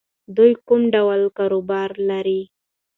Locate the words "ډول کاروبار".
0.95-1.89